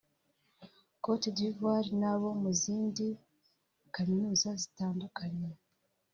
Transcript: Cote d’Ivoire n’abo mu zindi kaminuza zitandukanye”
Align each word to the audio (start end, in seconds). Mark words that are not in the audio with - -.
Cote 1.03 1.29
d’Ivoire 1.37 1.87
n’abo 1.99 2.29
mu 2.41 2.51
zindi 2.61 3.07
kaminuza 3.93 4.49
zitandukanye” 4.61 5.49